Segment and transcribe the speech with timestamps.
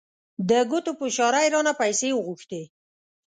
[0.49, 2.61] د ګوتو په اشاره یې رانه پیسې وغوښتې.